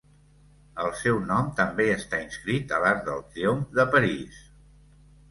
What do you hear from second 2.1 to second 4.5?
inscrit a l'Arc de Triomf de París.